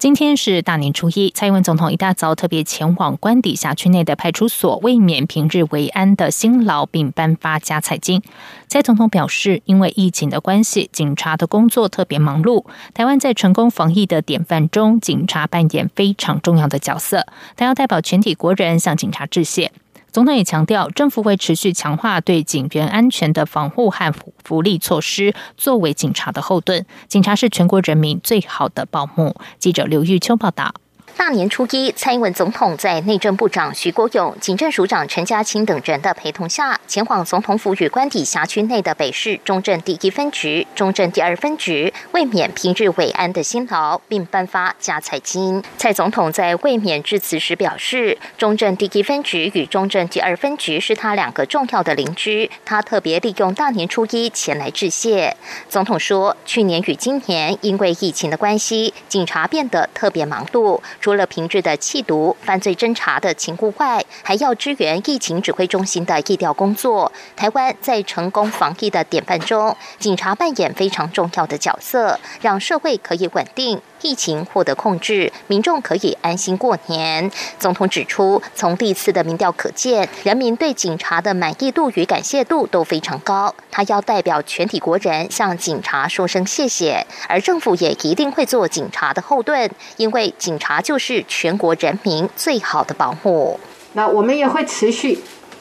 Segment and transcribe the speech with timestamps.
[0.00, 8.22] 今天是大年初一，蔡英文总统一大早特别前往官邸辖区内的派出所，为免平日为安的辛劳，并颁发加彩金。
[8.66, 12.64] 蔡总统表示，因为疫情的关系，警察的工作特别忙碌。
[12.94, 17.26] 台湾在成功防疫的典范中，警察扮演非常重要的角色。
[17.54, 19.70] 他要代表全体国人向警察致谢。
[20.12, 24.12] 总统也强调，政府会持续强化对警员安全的防护和
[24.44, 26.84] 福利措施，作为警察的后盾。
[27.08, 29.36] 警察是全国人民最好的保姆。
[29.58, 30.74] 记者刘玉秋报道。
[31.20, 45.62] 大年初一，蔡英文总统在内政部长徐国勇、警政署长陈家清等人的陪同下，前往总统府与官邸辖区内的北市中正第一分局、中正第二分局，为免平日伟安的辛劳，并颁发加彩金。
[45.76, 55.36] 蔡总统在卫冕致辞时表示，中正第一分局与中正第二分局是他两个重要的邻居，他特别利用大年初一前来致谢。
[55.68, 60.80] 总统说，去年与今年因为疫情的关系，警察变得特别忙碌。
[61.10, 67.10] 除了平日的缉毒、犯罪侦查的情务外，还要支援疫情指挥中心的疫调工作。
[67.34, 73.82] 台湾在成功防疫的典范中，警察扮演非常重要的角色，让社会可以稳定。
[74.02, 77.30] 疫情获得控制，民众可以安心过年。
[77.58, 83.54] 总统指出，从历次的民调可见，人民对警察的满意度与感谢度都非常高。
[83.70, 93.58] 他要代表全体国人向警察说声谢谢，而政府也一定会做警察的后盾，因为警察就是全国人民最好的保护。
[93.92, 95.18] 那我们也会持续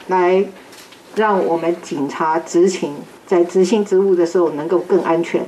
[0.08, 0.46] 来
[1.16, 5.46] 让我们警察执勤，在执行职务的时候能够更安全。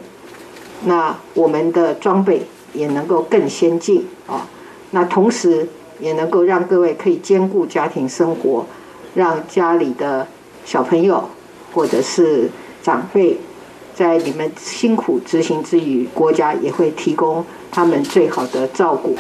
[0.84, 2.48] 那我们的装备。
[2.74, 4.48] 也能够更先进啊，
[4.92, 5.68] 那同时
[6.00, 8.66] 也能够让各位可以兼顾家庭生活，
[9.16, 10.28] 让家里的
[10.66, 11.30] 小朋友
[11.74, 12.50] 或者是
[12.82, 13.38] 长辈，
[13.94, 17.46] 在你们辛苦执行之余，国家也会提供。
[17.72, 19.18] 他们最好的照顾。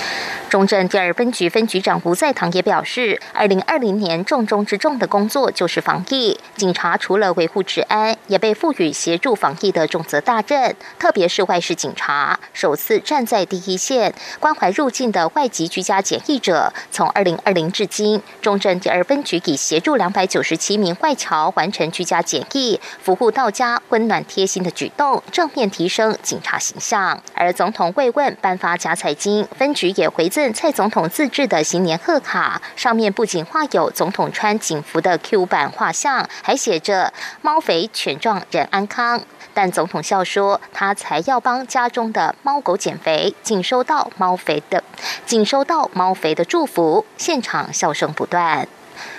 [0.50, 6.38] 中正第二分局分局长吴在堂也表示，二零二零年重中之重的工作就是防疫。
[6.58, 10.76] 警察除了维护治安，也被赋予协助防疫的重责大任。
[11.00, 16.74] 特别是外事警察，首次站在第一线，关怀入境的外籍居家检疫者。
[16.92, 27.24] 从二零二零至今，中正第二分局已协助两百九十七名外侨完成居家检疫，服务到家，温暖贴心的举动，正面提升警察形象。
[27.34, 28.38] 而总统慰问。
[28.42, 39.22] 颁发假彩金，分局也回赠蔡总统自制的新年贺卡，上面不仅画有总统穿警服的 Q 版画像，还写着“猫肥犬壮人安康”。
[39.54, 44.84] 但总统笑说，他才要帮家中的猫狗减肥，仅收到猫肥的，
[45.26, 48.68] 仅收到猫肥的祝福，现场笑声不断。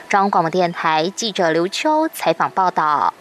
[0.08, 3.12] 中央广播电台记者刘秋采访报道。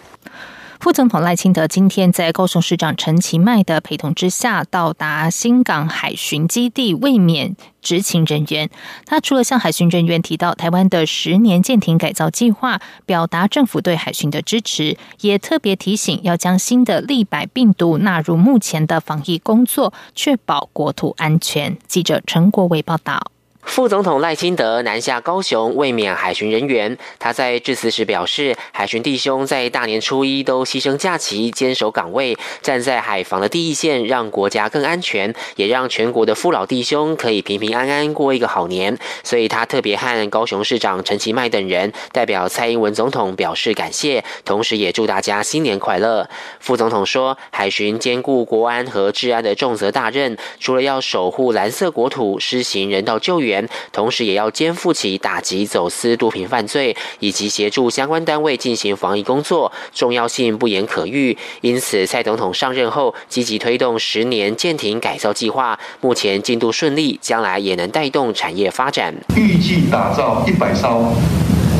[0.81, 8.67] 副总统赖清德今天在高雄市长陈其迈的陪同之下，到达新港海巡基地，卫冕执勤人员。
[9.05, 21.77] 他除了向海巡人员提到台湾的十年舰艇改造计划，表达政府对海巡的支持，也特别提醒要将新的利百病毒纳入目前的防疫工作，确保国土安全。
[21.87, 23.21] 记者陈国伟报道。
[23.63, 26.97] 副总统赖清德南下高雄慰勉海巡人员。
[27.19, 38.97] 他在致辞时表示，海巡弟兄在大年初一都牺牲假期，坚守岗位，站在海防的第一线，让国家更安全，也让全国的父老弟兄可以平平安安过一个好年。
[39.23, 46.27] 所以他特别和高雄市长陈其迈等人代表蔡英文总统表示感谢，同时也祝大家新年快乐。
[46.59, 53.50] 副总统说，海巡兼顾国安和治安的重责大任，除了要守护蓝色国土，施行人道救援。
[53.91, 61.35] 同时，也要肩负起打击走私毒品犯罪以及协助相关单位进行防疫工作，重要性不言可喻。
[61.61, 69.13] 因此，蔡总统上任后积极推动十年舰艇改造计划，目前进度顺利，将来也能带动产业发展。
[69.35, 71.13] 预计打造一百艘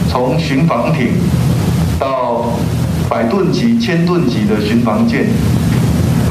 [0.10, 1.14] 从巡防艇
[2.00, 2.58] 到
[3.10, 5.28] 百吨级、千吨级的巡防舰，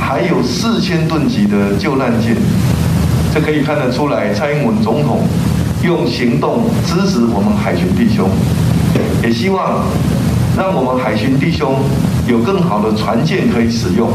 [0.01, 2.37] 还有四千吨级的救难舰。
[3.33, 5.21] 这可以看得出来，蔡英文总统
[5.85, 8.29] 用行动支持我们海巡弟兄，
[9.23, 9.85] 也希望
[10.57, 11.77] 让我们海巡弟兄
[12.27, 14.11] 有更好的船舰可以使用，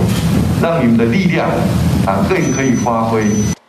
[0.61, 1.47] 让你们的力量
[2.05, 3.23] 啊更可以发挥。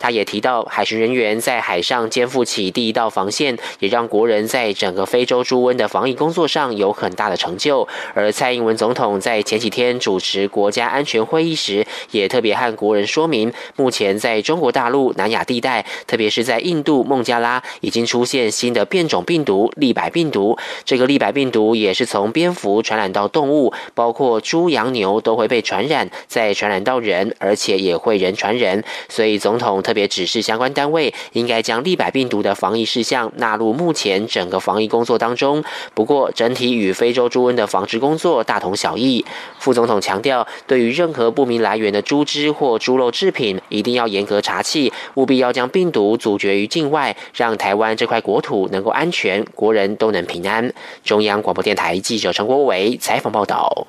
[0.07, 7.89] 他也提到，海巡人员在海上肩负起第一道防线，也让国人在整个非洲猪瘟的防疫工作上有很大的成就。
[8.15, 20.57] 而蔡英文总统在前几天主持国家安全会议时，也特别和国人说明，目前在中国大陆南亚地带，特别是在印度孟加拉，已经出现新的变种病毒利百病毒。
[20.85, 28.85] 这个利百病毒也是从蝙蝠传染到动物，包括猪、羊、牛都会被传染，再传染到人，而且也会人传人。
[29.09, 35.65] 所以总统特别指示相关单位，应该将利百病毒的防疫事项纳入目前整个防疫工作当中。
[35.95, 39.25] 不过，整体与非洲猪瘟的防治工作大同小异。
[39.59, 50.71] 副总统强调，对于任何不明来源的猪只或猪肉制品，一定要严格查气，务必要将病毒阻绝于境外，让台湾这块国土能够安全，国人都能平安。
[51.03, 53.87] 中央广播电台记者陈国伟采访报道。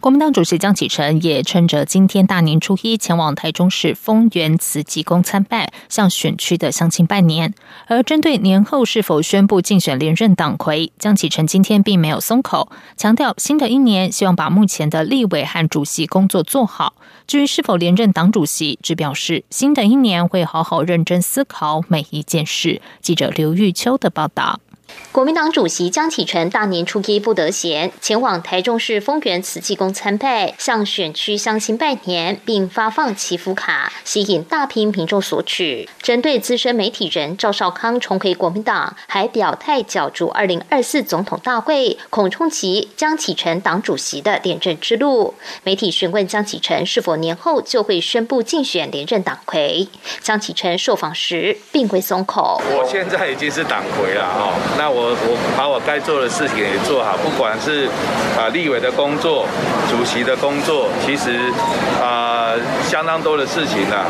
[0.00, 7.52] 国民党主席江启臣也趁着今天大年初一前往台中市丰原慈济宫参拜，向选区的乡亲拜年。
[7.86, 16.94] 而针对年后是否宣布竞选连任党魁，江启臣今天并没有松口，强调新的一年希望把目前的立委和主席工作做好。
[17.26, 22.80] 至于是否连任党主席，只表示新的一年会好好认真思考每一件事。
[23.02, 24.60] 记者刘玉秋的报道。
[25.12, 35.88] 国民党主席江启臣大年初一不得闲，前往台中市丰原慈济宫参拜，向选区乡亲拜年，并发放祈福卡，吸引大批民众索取。
[36.00, 45.34] 针对资深媒体人赵少康重回国民党，还表态角逐二零二四总统大会，恐冲击江启臣党主席的连任之路。
[45.64, 49.88] 媒体询问江启臣是否年后就会宣布竞选连任党魁，
[50.22, 52.62] 江启臣受访时并未松口。
[52.66, 55.10] 我现在已经是党魁了哦，那我。
[55.10, 57.86] 我把我该做的事情也做好，不管是
[58.38, 59.44] 啊立委的工作、
[59.90, 61.52] 主席的工作，其实
[62.00, 62.54] 啊
[62.88, 64.06] 相当多的事情呢，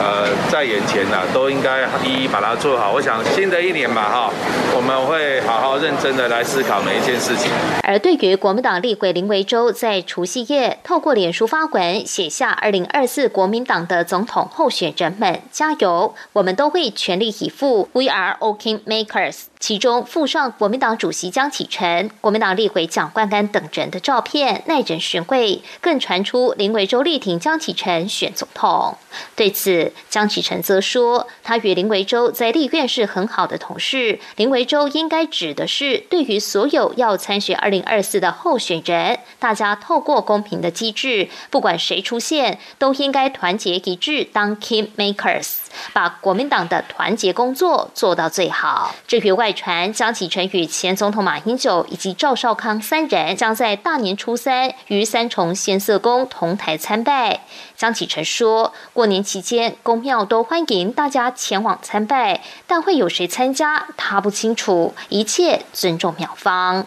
[0.00, 2.92] 呃在眼前呢，都应该一一把它做好。
[2.92, 4.32] 我想新的一年嘛哈，
[4.74, 7.52] 我们会好好认真的来思考每一件事情。
[7.84, 19.44] 而对于国民党立委林维洲在除夕夜透过脸书发文写下“二零二四国民党的总统候选人们加油，我们都会全力以赴，We are OK makers”。
[19.58, 25.60] 其中附上国民党主席江启臣、国民党立委蒋冠干等人的照片，耐人寻味。
[25.80, 28.96] 更传出林维洲力挺江启臣选总统。
[29.34, 34.20] 对此，江启臣则说，他与林维洲在立院是很好的同事。
[34.36, 45.56] 林维洲应该指的是，对于所有要参选二零二四的候选人，大家透过公平的机制，不管谁出现，都应该团结一致，当 king makers，
[45.92, 48.94] 把国民党的团结工作做到最好。
[49.08, 49.47] 至于外。
[49.48, 57.40] 外传江启臣与前总统马英九以及赵少康三人将在大年初三于三重仙色宫同台参拜。
[57.74, 66.84] 江启臣说，过年期间宫庙都欢迎大家前往参拜，但会有谁参加，他不清楚，一切尊重庙方。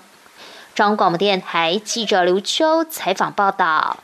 [0.75, 3.98] 中央广播电台记者刘秋采访报道。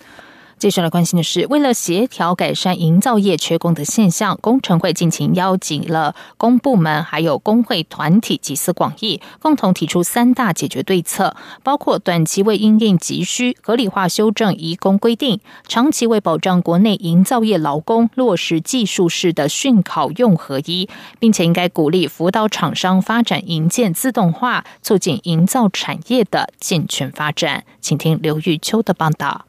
[0.59, 20.89] 接下来关心的是，为了协调改善营造业缺工的现象，工程会近期邀请了工部门还有工会团体集思广益，共同提出三大解决对策，包括短期为因应急需合理化修正移工规定，长期为保障国内营造业劳工落实技术式的训考用合一，
[21.19, 27.63] 并且应该鼓励辅导厂商发展营建自动化，促进营造产业的健全发展。
[27.79, 29.46] 请听刘玉秋的报道。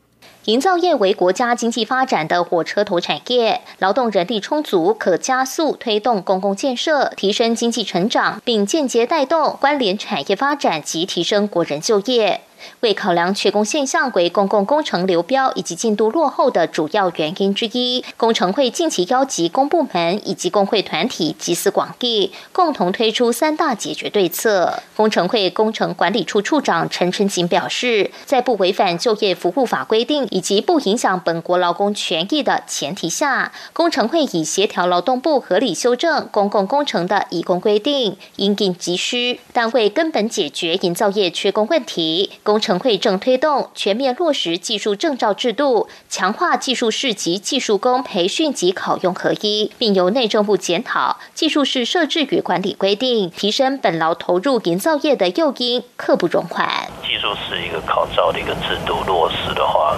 [0.49, 12.41] 营造业为国家经济发展的火车头产业，劳动人力充足，可加速推动公共建设，提升经济成长，并间接带动关联产业发展及提升国人就业。
[12.81, 24.83] 为考量缺工现象为公共工程流标以及进度落后的主要原因之一，工程会近期邀集公部门以及工会团体集思广益，共同推出三大解决对策。
[24.97, 42.31] 工程会工程管理处处长陈春锦表示，在不违反就业服务法规定以及不影响本国劳工权益的前提下，工程会以协调劳动部合理修正公共工程的移工规定，因应急需，但为根本解决营造业缺工问题。
[42.49, 56.67] 工程会正推动全面落实技术证照制度，强化技术士及技术工培训及考用合一，并由内政部检讨技术士设置与管理规定，提升本劳投入营造业的诱因，刻不容缓。
[57.03, 59.95] 技术是一个考照的一个制度落实的话，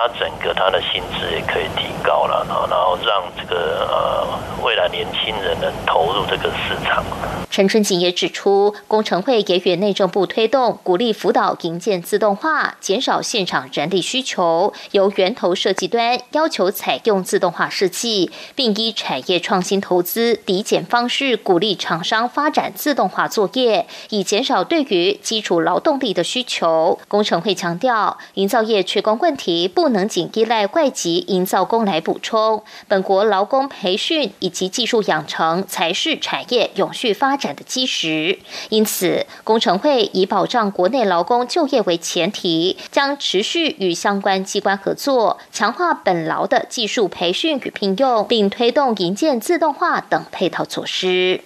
[0.00, 7.04] 它整个它的薪资也可以提高了，然后然后让这个呃未来年轻人能投入这个市场。
[7.50, 14.72] 陈春锦也指出，工程会给予内政部推动，鼓励辅导营建自动化，减少现场人力需求。
[14.92, 26.98] 由源头设计端要求采用自动化设计，并依产业创新投资抵减方式，鼓励厂商发展自动化作业，以减少对于基础劳动力的需求。
[27.08, 37.36] 工程会强调，营造业缺工问题不不能仅依赖外籍营造工来补充，本国劳工培训以及技术养成才是产业永续发。
[37.36, 51.40] 展的基石，因此工程会以保障国内劳工就业为前提，将持续与相关机关合作，强化本劳的技术培训与聘用，并推动营建自动化等配套措施。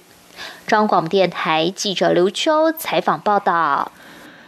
[0.67, 3.93] 中广电台记者刘秋采访报道。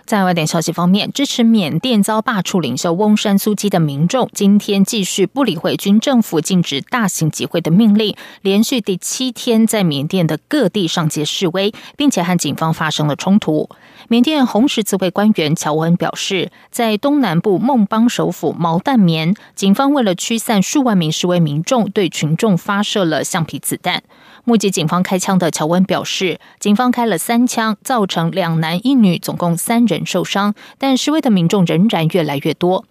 [0.07, 13.69] 在外电消息方面，支持缅甸遭罢黜领袖翁山苏基的民众，今天继续不理会军政府禁止大型集会的命令，连续第七天在缅甸的各地上街示威，并且和警方发生了冲突。
[14.07, 24.05] 缅甸红十字会官员乔恩表示，在东南部孟邦首府毛淡棉，警方为了驱散数万名示威民众，对群众发射了橡皮子弹。
[24.49, 30.55] 目击警方开枪的乔恩表示，警方开了三枪，造成两男一女，总共三人受伤。
[30.79, 32.85] 但示威的民众仍然越来越多。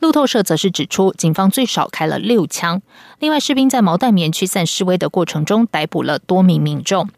[0.00, 2.80] 路透社则是指出，警方最少开了六枪。
[3.18, 7.10] 另外，士兵在毛淡棉驱散示威的过程中，逮捕了多名民众。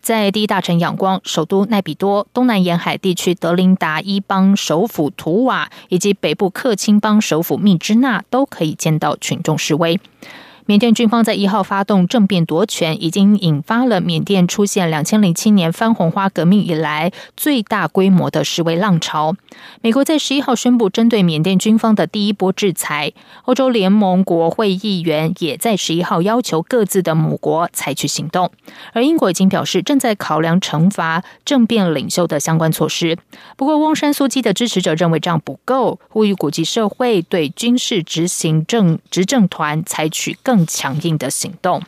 [0.00, 9.98] 在第一大城仰光、首都奈比多、东南沿海地区德林达伊邦首府图瓦以及北部克钦邦首府密支那，都可以见到群众示威。
[10.66, 19.34] 缅甸军方在一号发动政变夺权，已经引发了缅甸出现两千零七年番红花革命以来最大规模的示威浪潮。
[19.80, 23.12] 美国在十一号宣布针对缅甸军方的第一波制裁，
[23.46, 28.52] 欧洲联盟国会议员也在十一号要求各自的母国采取行动，
[28.92, 33.18] 而英国已经表示正在考量惩罚政变领袖的相关措施。
[33.56, 40.59] 不过，翁山苏基的支持者认为这样不够，呼吁国际社会对军事执行政执政团采取更。
[40.66, 41.82] 强硬的行动。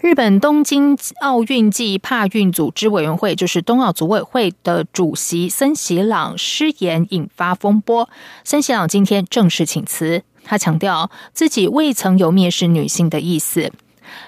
[0.00, 8.08] 日本东京奥运暨帕运组织委员会，就是冬奥组委会的主席森喜朗失言，引发风波。
[8.44, 13.72] 森喜朗今天正式请辞，他强调自己未曾有蔑视女性的意思。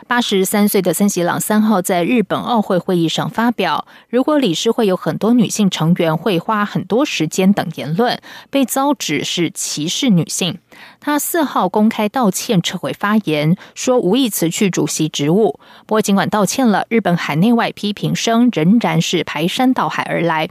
[0.07, 8.21] 八十三岁的森喜朗三号在日本奥会会议上发表，如果理事会有很多女性成员，会花很多时间等言论，
[8.51, 10.59] 被遭指是歧视女性。
[11.01, 15.59] 他四号公开道歉，撤回发言，说无意辞去主席职务。
[15.87, 20.49] 不过，尽管道歉了，日本海内外批评声仍然是排山倒海而来。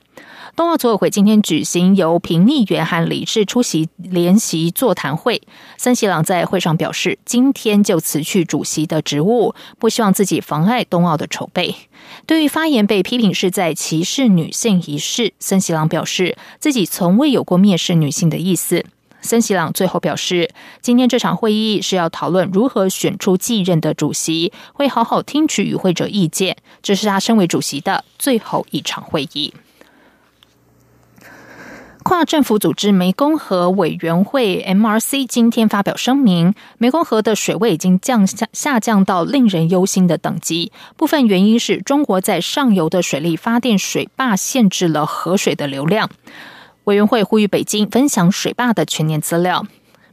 [0.55, 5.41] 冬奥组委会今天举行由平议员和理事出席联席座谈会。
[5.77, 11.75] 森喜朗在会上表示，今天就辞去主席的职务，不希望自己妨碍冬奥的筹备。
[12.25, 18.83] 对于发言被批评是在歧视女性一事，森喜朗表示自己从未有过蔑视女性的意思。
[19.21, 20.49] 森喜朗最后表示，
[20.81, 26.57] 今天这场会议是要讨论如何选出继任的主席，会好好听取与会者意见。
[26.81, 29.53] 这是他身为主席的最后一场会议。
[32.01, 40.71] 跨政府组织湄公河委员会 （MRC） 今天发表声明，湄公河的水位已经降下下降到令人忧心的等级。
[40.95, 46.09] 部分原因是中国在上游的水利发电水坝限制了河水的流量。
[46.89, 49.67] 委员会呼吁北京分享水坝的全年资料。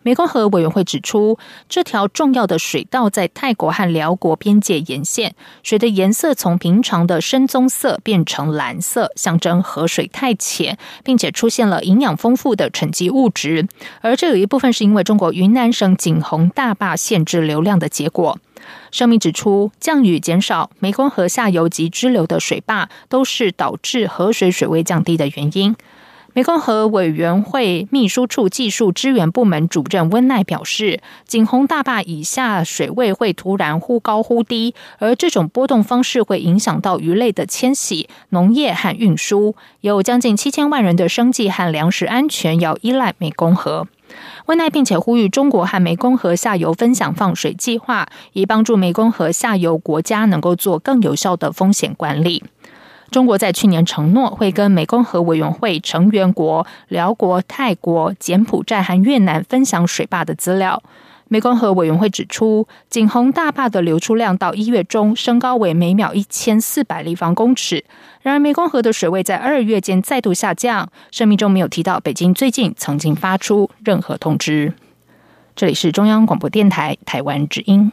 [0.04, 1.38] 湄公河委员会指出，
[1.70, 13.66] 这条重要的水道在泰国和辽国边界沿线，水的颜色从平常的深棕色变成蓝色，象征河水太浅，并且出现了营养丰富的沉积物质。
[14.02, 18.38] 而这有一部分是因为中国云南省景洪大坝限制流量的结果。
[18.90, 25.74] 声明指出，降雨减少，湄公河下游及支流的水坝都是导致河水水位降低的原因。
[26.36, 43.88] 湄公河委员会秘书处技术支援部门主任温奈表示，景洪大坝以下水位会突然忽高忽低，而这种波动方式会影响到鱼类的迁徙、农业和运输，有将近七千万人的生计和粮食安全要依赖湄公河。
[44.44, 52.44] 温奈并且呼吁中国和湄公河下游分享放水计划，以帮助湄公河下游国家能够做更有效的风险管理。
[53.10, 60.82] 中国在去年承诺会跟湄公河委员会成员国辽国、泰国、柬埔寨和越南分享水坝的资料。
[61.30, 67.84] 湄公河委员会指出，景洪大坝的流出量到一月中升高为每秒一千四百立方公尺。
[68.22, 70.88] 然而，湄公河的水位在二月间再度下降。
[71.10, 74.74] 声明中没有提到北京最近曾经发出任何通知。
[75.56, 77.90] 这里是中央广播电台台湾之音。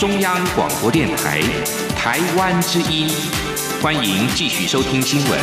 [0.00, 1.42] 中央广播电台
[1.94, 3.06] 台湾之音，
[3.82, 5.38] 欢迎继续收听新闻。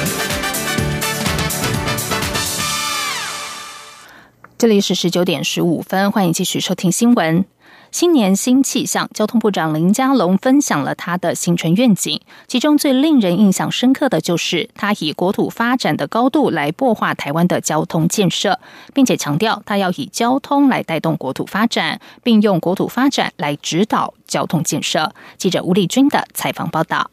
[4.57, 7.45] 这里是十九点十五分，欢迎继续收听新闻。
[7.91, 18.59] 新年新气象，交通部长林佳龙分享了他的新春愿景，其中最令人印象深刻的就是他以国土发展的高度来擘画台湾的交通建设，
[18.93, 25.13] 并且强调他要以交通来带动国土发展，并用国土发展来指导交通建设。
[25.37, 27.09] 记者吴丽君的采访报道。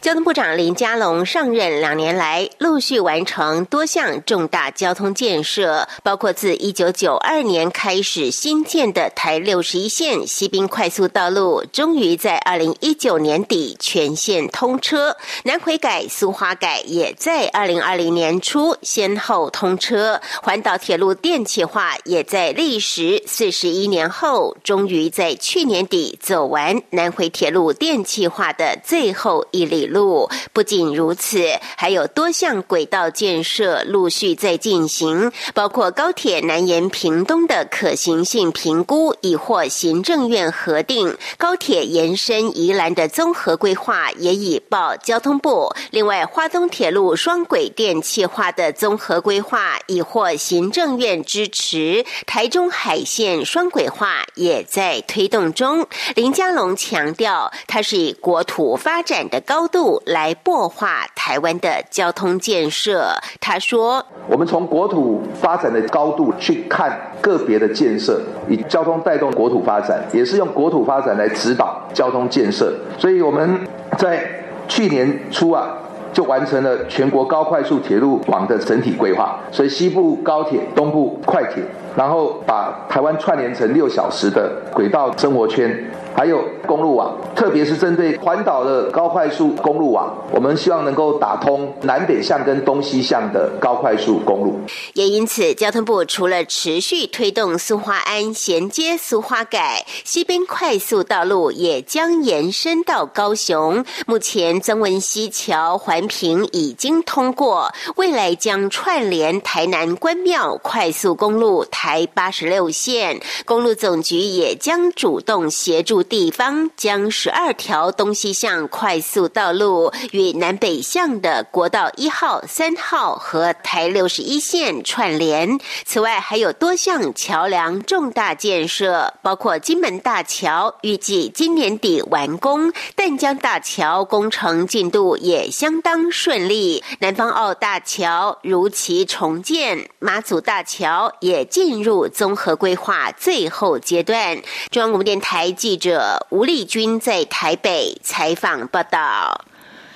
[0.00, 15.14] 交通部长林佳龙上任两年来，陆续完成多项重大交通建设，包括自一九九二年开始新建的台六十一线西滨快速道路，终于在二零一九年底全线通车；
[15.44, 29.65] 南回改、苏花改也在二零二零年初先后通车；环岛铁路电气化也在历时四十一年后，终于在去年底走完南回铁路电气化的最后一。
[29.68, 31.40] 里路不仅如此，
[31.76, 45.74] 还有多项轨道建设陆续在进行，包括高铁南延屏东的可行性评估已获行政院核定，高铁延伸宜兰的综合规划也已报交通部。
[45.90, 55.86] 另外，花东铁路双轨电气化的综合规划已获行政院支持，台中海线双轨化也在推动中。
[56.14, 59.55] 林佳龙强调，它是以国土发展的高。
[59.56, 63.08] 高度来擘画台湾的交通建设。
[63.40, 68.20] 他说：“我们从国土发展的高度去看个别的建设，
[68.50, 72.70] 以交通带动国土发展，也是用国土发展来指导交通建设。
[72.98, 74.28] 所以我们在
[74.68, 75.66] 去年初啊，
[76.12, 79.40] 就完成了全国高快速铁路网的整体规划。
[79.50, 81.62] 所以西部高铁、东部快铁，
[81.96, 85.74] 然后把台湾串联成六小时的轨道生活圈。”
[86.16, 94.58] 还有公路网，特别是针对环岛的高快速公路网，我们希望能够打通南北向跟东西向的高快速公路。
[94.94, 103.84] 也因此，交通部除了持续推动苏花安衔接苏花改西边快速道路，也将延伸到高雄。
[104.06, 113.20] 目前曾文溪桥环评已经通过，未来将串联台南关庙快速公路台八十六线。
[113.44, 115.96] 公路总局也将主动协助。
[116.08, 125.58] 地方将十二条东西向快速道路与南北向的国道一号、三号和台六十一线串联。
[125.84, 144.36] 此外，还有多项桥梁重大建设，包括金门大桥，预计今年底完工；淡江大桥工程进度也相当顺利；南方澳大桥如期重建，马祖大桥也进入综合规划最后阶段。
[144.70, 145.96] 中央广播电台记者。
[146.30, 149.44] 吴丽君在台北采访报道。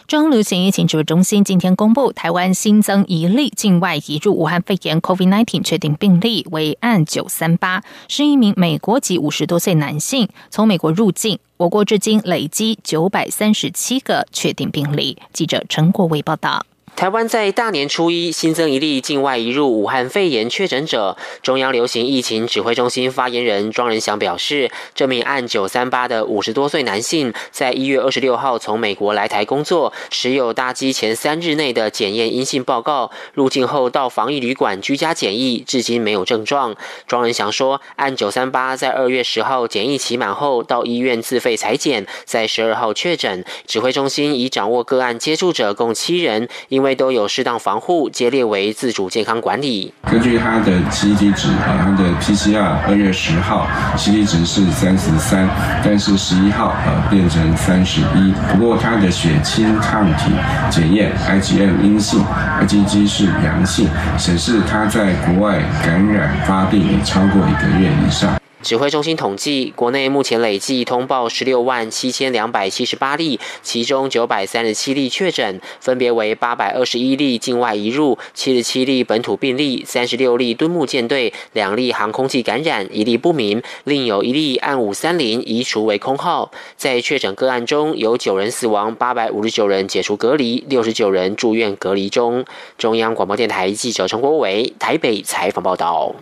[0.09, 11.39] 中央流行疫情指挥中心今天公布，台湾新增一例境外移入武汉肺炎 （COVID-19） 确定病例为案九三八，是一名美国籍五十多岁男性，从美国入境。
[11.57, 15.17] 我国至今累积九百三十七个确定病例。
[15.33, 16.67] 记者陈国伟报道。
[17.01, 21.17] 台湾在大年初一新增一例境外移入武汉肺炎确诊者。
[21.43, 36.77] 中央流行疫情指挥中心发言人庄仁祥表示，这名案九三八的五十多岁男性，在一月二十六号从美国来台工作，持有搭机前三日内的检验阴性报告，入境后到防疫旅馆居家检疫，至今没有症状。
[37.07, 43.43] 庄仁祥说，案九三八在二月十号检疫期满后，到医院自费裁剪，在十二号确诊。
[43.67, 49.92] 指挥中心已掌握个案接触者共七人，因为都有适当防护，皆列为自主健康管理。
[50.11, 55.48] 根据他的基体值啊，他的 PCR 二月十号基体值是三十三，
[55.85, 58.33] 但是十一号呃变成三十一。
[58.53, 60.33] 不过他的血清抗体
[60.70, 62.24] 检验 IgM 阴性
[62.62, 68.39] ，IgG 是阳性，显示他在国外感染发病已超过一个月以上。
[68.62, 86.51] 指挥中心统计，国内目前累计通报十六万七千两百七十八例，其中九百三十七例确诊，分别为八百二十一例境外移入、七十七例本土病例、三十六例敦睦舰队、两例航空器感染、一例不明，另有一例按五三零移除为空号。
[86.77, 92.44] 在确诊个案中，有九人死亡，八百五十九人解除隔离，六十九人住院隔离中。
[92.77, 96.14] 中央广播电台记者陈国伟台北采访报道。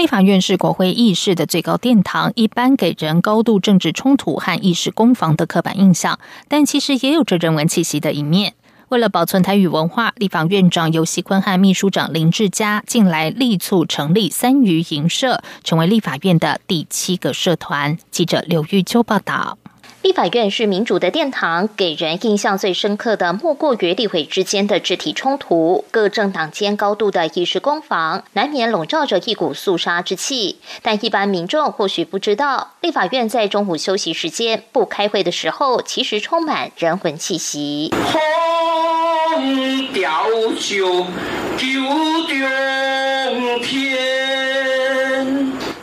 [0.00, 8.54] 立法院是国会议事的最高殿堂，一般给人高度政治冲突和议事攻防的刻板印象，但其实也有着人文气息的一面。
[8.88, 17.98] 为了保存台语文化，立法院长游锡坤和秘书长林志嘉近来力促成立三余营社，成为立法院的第七个社团。
[18.10, 19.58] 记者刘玉秋报道。
[20.02, 30.58] 立法院是民主的殿堂，给人印象最深刻的莫过于立委之间的肢体冲突，各政党间高度的意识攻防，难免笼罩着一股肃杀之气。
[30.80, 37.92] 但一般民众或许不知道，立法院在中午休息时间不开会的时候，其实充满人文气息。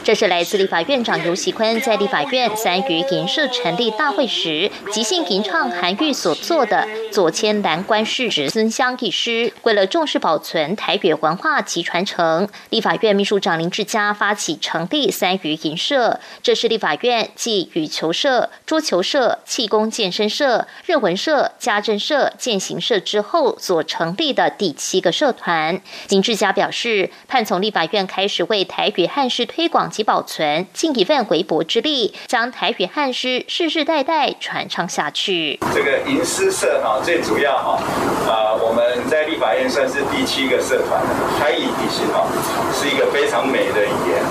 [0.07, 9.51] 这是来自立法院长游喜坤在立法院三余银社成立大会时即兴吟唱韩愈所作的《左迁南关事侄孙乡》一诗。
[9.63, 16.21] 为了重视保存台语文化及传承，立法院秘书长林志嘉发起成立三余银社。
[16.41, 25.81] 这是立法院继羽球社、桌球社、气功健身社、日文社、家政社、践行社之后所成立的第七个社团。
[26.07, 29.91] 林志嘉表示，盼从立法院开始为台语汉诗推广。
[29.97, 35.59] 及保存，尽一份微薄之力，将台语汉诗世世代代传唱下去。
[35.73, 37.81] 这个吟诗社哈，最主要哈，
[38.29, 41.01] 啊，我们在立法院算是第七个社团。
[41.39, 42.27] 台语其实哈
[42.71, 44.21] 是一个非常美的语言，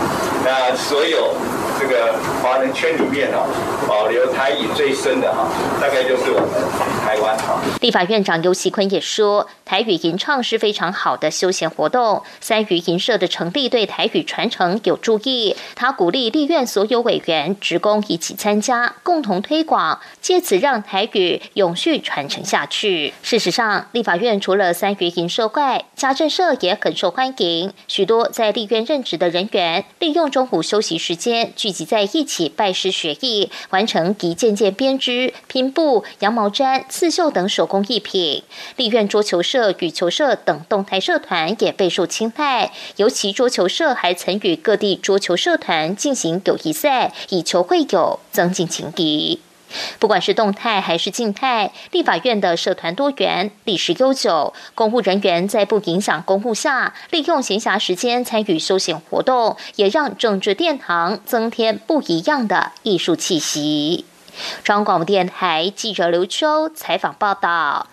[0.44, 1.34] 那所有。
[2.42, 3.46] 华人圈里面哈，
[3.88, 5.48] 保留台语最深的哈，
[5.80, 6.48] 大概就是我们
[7.04, 7.60] 台湾哈。
[7.80, 12.22] 立法院长尤锡坤也说，台语吟唱是非常好的休闲活动。
[12.40, 15.56] 三余吟社的成立对台语传承有助益。
[15.74, 23.12] 他鼓励立院所有委员职工一起参加，共同推广，借此让台语永续传承下去。
[23.22, 27.72] 事实上，立法院除了三余吟社外，家政社也很受欢迎。
[27.88, 31.52] 许多在立院任职的人员，利用中午休息时间。
[31.56, 38.42] 聚集在一起拜师学艺，完成一件件编织、拼布、羊毛毡、刺绣等手工艺品。
[38.76, 49.40] 立院桌球社、羽球社等动态社团也备受青睐，尤其桌球社还曾与各地桌球社团进行友谊赛，以球会友，增进情谊。
[49.98, 64.04] 不管是动态还是静态，立法院的社团多元、历史悠久，公务人员在不影响公务下，利用闲暇时间参与休闲活动，也让政治殿堂增添不一样的艺术气息。
[64.62, 67.86] 中央广播电台记者刘秋采访报道。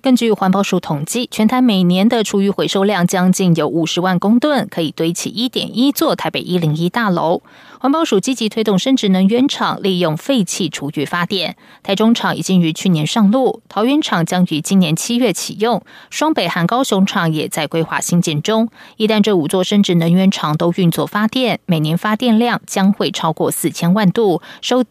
[0.00, 7.42] 根据环保署统计，全台每年的厨余回收量将近有五十万公吨，可以堆起一点一座台北一零一大楼。
[7.80, 18.68] 环保署积极推动生殖能源厂利用废弃厨余发电，台中厂已经于去年上路，桃园厂将于今年七月启用，双北和高雄厂也在规划新建中。
[18.96, 24.84] 一旦这五座生殖能源厂都运作发电，每年发电量将会超过四千万度，收。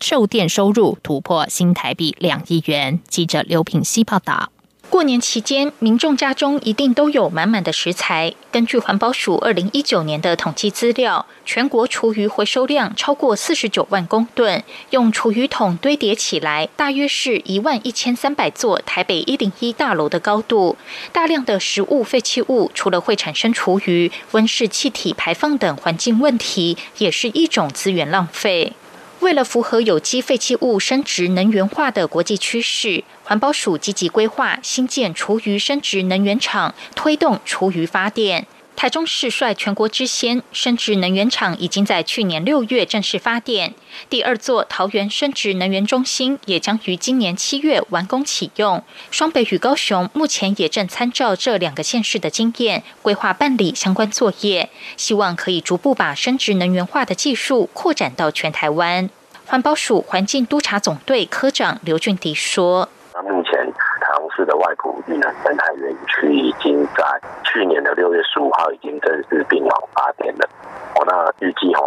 [0.00, 3.00] 售电收入突破新台币两亿元。
[3.06, 4.50] 记者刘品希报道。
[4.88, 8.34] 过年期间，民众家中一定都有满满的食材。
[8.50, 20.76] 根据环保署二零一九年的统计资料，全国厨余回收量超过四十九万公吨，用厨余桶堆叠起来，大约是一万一千三百座台北一零一大楼的高度。
[21.12, 28.72] 大量的食物废弃物，除了会产生厨余、温室气体排放等环境问题，也是一种资源浪费。
[29.20, 38.46] 为了符合有机废弃物生殖能源化的国际趋势，环保署积极规划新建厨余生殖能源厂，推动厨余发电。
[38.80, 43.74] 台中市率全国之先，生殖能源厂已经在去年六月正式发电。
[44.08, 48.82] 第二座桃园生殖能源中心也将于今年七月完工启用。
[49.10, 59.10] 双北与高雄目前也正参照这两个县市的经验，规划办理相关作业，希望可以逐步把生殖能源化的技术扩展到全台湾。
[59.44, 67.04] 环保署环境督察总队科长刘俊迪说：“那目前台中市的外埔绿能生态园区已经在
[67.52, 70.48] 去年的六月十五号已经正式并网发电了。
[70.94, 71.82] 哦，那预计哈，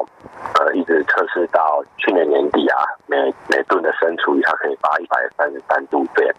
[0.60, 3.16] 呃，一直测试到去年年底啊，每
[3.48, 6.30] 每吨的生厨余它可以发一百三十三度电。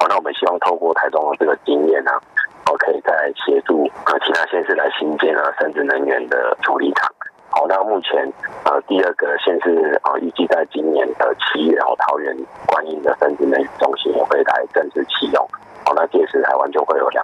[0.00, 2.10] 哦，那我们希望透过台中的这个经验呢，
[2.66, 7.08] 哦，可以再协助呃其他县市来新建啊，生殖能源的处理厂。”
[7.54, 8.32] 好，那目前
[8.64, 15.46] 呃，第二个县是啊，预计在今年的七月，然后桃园观音的生殖能源中心也会来正式启用。
[15.84, 17.22] 好，那届时台湾就会有两。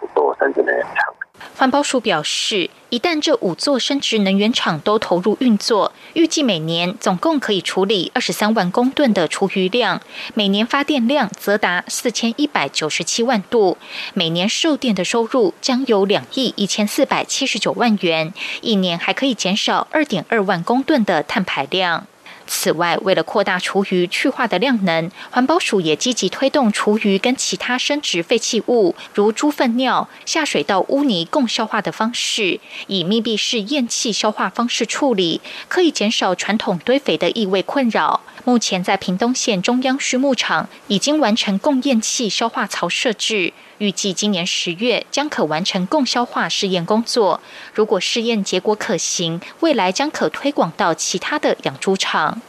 [1.59, 10.01] 环保署表示，一旦这五座生殖能源厂都投入运作，预计每年总共可以处理二十三万公吨的厨余量，
[10.35, 13.77] 每年发电量则达四千一百九十七万度，
[14.15, 22.07] 每年售电的收入将有两亿一千四百七十九万元，一年还可以减少二点二万公吨的碳排量。
[22.49, 38.23] 此外，为了扩大厨余去化的量能，环保署也积极推动厨余跟其他生殖废弃物，如猪粪尿、下水道污泥共消化的方式，以密闭式厌气消化方式处理，可以减少传统堆肥的异味困扰。
[38.45, 47.41] 目前在屏东县中央畜牧场已经完成共厌气消化槽设置，预计今年十月将可完成共消化试验工作。
[47.73, 52.41] 如果试验结果可行，未来将可推广到其他的养猪场。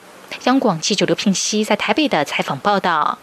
[0.45, 3.17] 央广记者刘聘熙在台北的采访报道。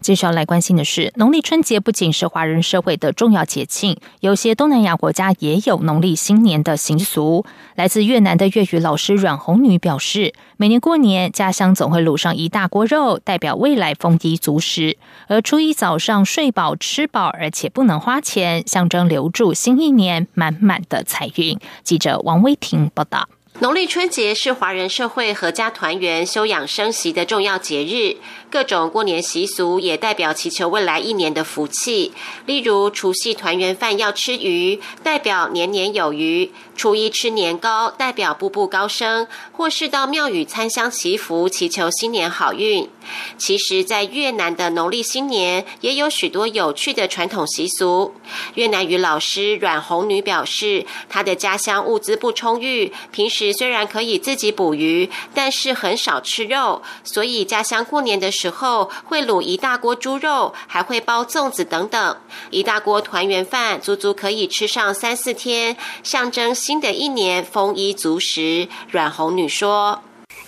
[0.00, 7.44] 接下来关心的是，农历春节不仅是华人社会的重要节庆，有些东南亚国家也有农历新年的习俗。
[7.74, 21.58] 来自越南的粤语老师阮红女表示，每年过年家乡总会卤上一大锅肉，代表未来丰衣足食；而初一早上睡饱吃饱，而且不能花钱，象征留住新一年满满的财运。
[21.82, 23.28] 记者王威婷报道。
[23.60, 28.14] 农历春节是华人社会阖家团圆、休养生息的重要节日，
[28.50, 32.12] 各种过年习俗也代表祈求未来一年的福气。
[32.46, 42.88] 例如，除夕团圆饭要吃鱼，代表年年有余；初一吃年糕，代表步步高升；或是到庙宇参香祈福，祈求新年好运。
[43.36, 48.14] 其实，在越南的农历新年也有许多有趣的传统习俗。
[48.54, 62.16] 越南语老师阮红女表示，她的家乡物资不充裕，平时虽然可以自己捕鱼，但是很少吃肉，所以家乡过年的时候会卤一大锅猪肉，还会包粽子等等，
[62.50, 68.68] 一大锅团圆饭，足足可以吃上三四天，象征新的一年丰衣足食。
[68.92, 70.00] 阮红女说。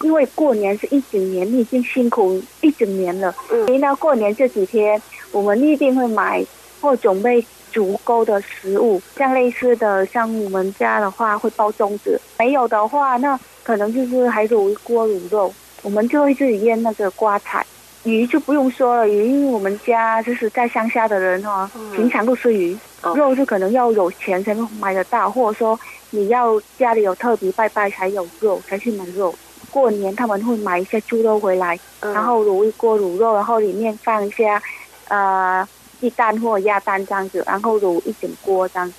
[0.03, 3.35] 因为过年是一整年，你已经辛苦一整年了。
[3.49, 6.47] 所以呢，过年这几天，我们一定会买
[6.81, 9.03] 或准备足够的食物。
[9.17, 15.53] 像类似的，像我们家的话会包粽子，没有的话，那可能就是还卤一锅卤肉。
[15.83, 17.65] 我们就会自己腌那个瓜菜，
[18.05, 22.77] 鱼就不用说了，鱼因为我们家就是在乡下的人哈，平常都吃鱼。
[23.15, 25.79] 肉是可能要有钱才能买得到，或者说
[26.11, 29.35] 你要家里有特别拜拜才有肉，才去买肉。
[29.71, 34.61] 过年他们会买一些猪肉回来，然后卤一锅卤肉，然后里面放一些
[35.09, 35.67] 呃
[36.01, 38.93] 鸡蛋或鸭蛋这样子，然后卤一整锅这样。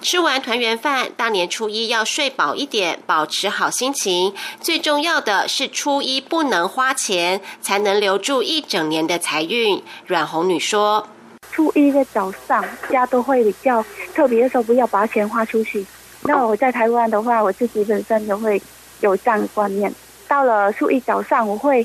[0.00, 4.32] 吃完团圆饭，大年初一要睡饱一点，保持好心情。
[4.60, 9.82] 最重要的是初一不能花钱，才能留住一整年的财运。
[10.06, 11.08] 阮红女说
[11.50, 13.84] ：“初一的早上，家都会比较
[14.14, 15.84] 特别的时候，不要把钱花出去。
[16.22, 18.60] 那我在台湾的话，我自己本身都会
[19.00, 19.92] 有这样的观念。”
[20.28, 21.84] 到了初一早上，我会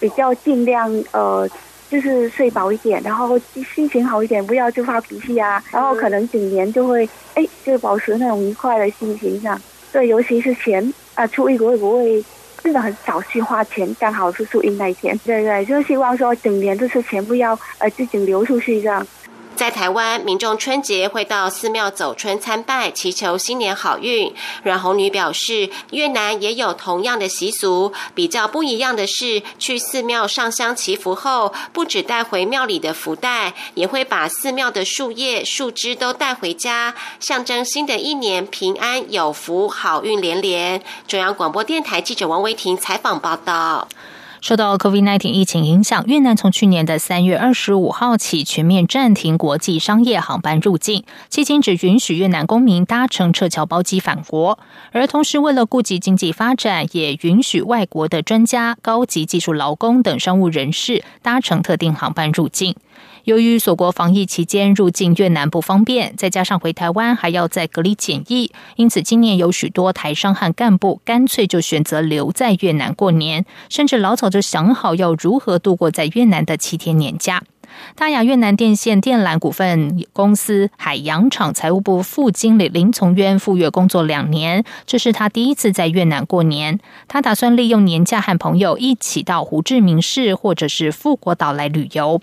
[0.00, 1.48] 比较尽量呃，
[1.92, 3.38] 就是睡饱一点，然后
[3.74, 5.62] 心情好一点，不要就发脾气啊。
[5.70, 9.60] 然后可能整年就会哎，就保持那种愉快的心情上。
[9.92, 12.24] 对，尤其是钱啊，初一我会不会
[12.62, 13.94] 真的很少去花钱？
[14.00, 19.06] 刚好是初一那一天，对对，就希望说整年就是钱不要呃自己流出去这样。
[19.54, 24.34] 在台湾，民众春节会到寺庙走春参拜，祈求新年好运。
[24.64, 40.82] 阮红女表示，越南也有同样的习俗，比较不一样的是，去寺庙上香祈福后，不只带回庙里的福袋，也会把寺庙的树叶、树枝都带回家，象征新的一年平安有福、好运连连。
[41.06, 43.86] 中央广播电台记者王维婷采访报道。
[44.42, 54.58] 受到 COVID-19 疫情影响，越南从去年的三月二十五号起全面暂停国际商业航班入境，迄今只允许越南公民搭乘撤侨包机返国。
[54.90, 62.74] 而同时，为了顾及经济发展，也允许外国的专家、高级技术劳工等商务人士搭乘特定航班入境。
[63.24, 77.44] 由于锁国防疫期间入境越南不方便，再加上回台湾还要再隔离检疫，因此今年有许多台商和干部干脆就选择留在越南过年，甚至老早就想好要如何度过在越南的七天年假。
[77.94, 86.78] 大雅越南电线电缆股份公司海洋厂财务部副经理林从渊赴越工作两年，这是他第一次在越南过年。
[87.08, 92.20] 他打算利用年假和朋友一起到胡志明市或者是富国岛来旅游。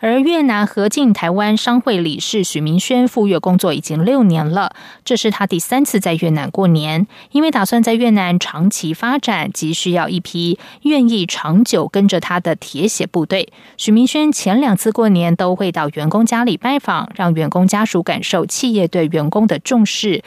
[0.00, 4.72] 而越南合进台湾商会理事许明轩赴越工作已经六年了，
[5.04, 7.06] 这是他第三次在越南过年。
[7.32, 13.52] 因为打算在越南长期发展，急需要一批愿意长久跟着他的铁血部队。
[13.76, 14.87] 许明轩前两次。
[14.92, 20.22] 过年都会到员工家里拜访，让员工家属感受企业对员工的重视，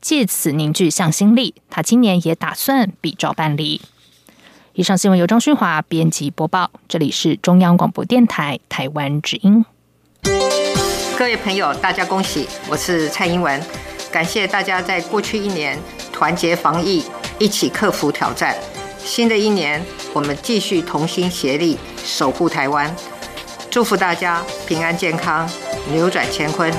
[0.00, 1.54] 借此凝聚向心力。
[1.70, 3.80] 他今年也打算比照办理。
[4.74, 9.64] 以上新闻由张勋华编辑播报，这里是中央广播电台台湾之音。
[11.18, 12.46] 各位朋友，大家恭喜！
[12.68, 13.58] 我是蔡英文，
[14.12, 15.78] 感谢大家在过去一年
[16.12, 17.02] 团结防疫，
[17.38, 18.54] 一起克服挑战。
[18.98, 22.94] 新的一年，我们继续同心协力守护台湾，
[23.70, 25.48] 祝福大家平安健康，
[25.92, 26.72] 扭转乾坤。